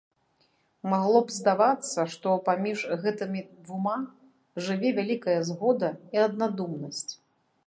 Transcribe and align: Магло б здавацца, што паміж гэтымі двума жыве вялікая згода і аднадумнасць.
Магло 0.93 1.19
б 1.27 1.35
здавацца, 1.35 1.99
што 2.15 2.33
паміж 2.49 2.79
гэтымі 3.05 3.45
двума 3.63 3.95
жыве 4.69 4.89
вялікая 5.03 5.39
згода 5.53 5.89
і 6.19 6.27
аднадумнасць. 6.29 7.09